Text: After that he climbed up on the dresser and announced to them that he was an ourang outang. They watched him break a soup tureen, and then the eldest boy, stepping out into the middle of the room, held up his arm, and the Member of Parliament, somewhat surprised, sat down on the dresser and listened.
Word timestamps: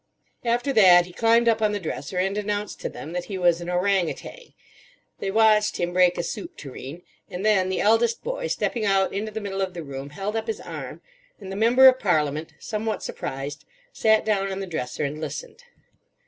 After 0.43 0.73
that 0.73 1.05
he 1.05 1.13
climbed 1.13 1.47
up 1.47 1.61
on 1.61 1.73
the 1.73 1.79
dresser 1.79 2.17
and 2.17 2.35
announced 2.35 2.79
to 2.81 2.89
them 2.89 3.11
that 3.11 3.25
he 3.25 3.37
was 3.37 3.61
an 3.61 3.69
ourang 3.69 4.09
outang. 4.09 4.55
They 5.19 5.29
watched 5.29 5.77
him 5.77 5.93
break 5.93 6.17
a 6.17 6.23
soup 6.23 6.57
tureen, 6.57 7.03
and 7.29 7.45
then 7.45 7.69
the 7.69 7.81
eldest 7.81 8.23
boy, 8.23 8.47
stepping 8.47 8.83
out 8.83 9.13
into 9.13 9.31
the 9.31 9.39
middle 9.41 9.61
of 9.61 9.75
the 9.75 9.83
room, 9.83 10.09
held 10.09 10.35
up 10.35 10.47
his 10.47 10.59
arm, 10.59 11.01
and 11.39 11.51
the 11.51 11.55
Member 11.55 11.87
of 11.87 11.99
Parliament, 11.99 12.55
somewhat 12.59 13.03
surprised, 13.03 13.63
sat 13.93 14.25
down 14.25 14.51
on 14.51 14.59
the 14.59 14.65
dresser 14.65 15.03
and 15.03 15.21
listened. 15.21 15.65